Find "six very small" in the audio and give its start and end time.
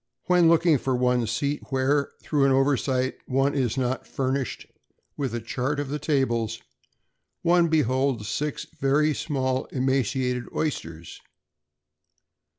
8.27-9.65